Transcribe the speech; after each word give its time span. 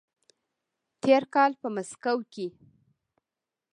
تېر 1.01 1.23
کال 1.33 1.51
په 1.61 1.67
مسکو 1.75 2.15
کې 2.33 2.47